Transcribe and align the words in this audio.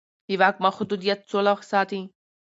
د 0.27 0.29
واک 0.41 0.55
محدودیت 0.65 1.19
سوله 1.31 1.53
ساتي 1.71 2.01